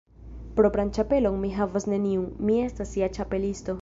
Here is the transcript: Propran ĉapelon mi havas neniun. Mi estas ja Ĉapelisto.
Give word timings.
Propran 0.59 0.89
ĉapelon 0.97 1.37
mi 1.43 1.51
havas 1.57 1.85
neniun. 1.93 2.25
Mi 2.49 2.57
estas 2.71 2.95
ja 3.03 3.15
Ĉapelisto. 3.19 3.69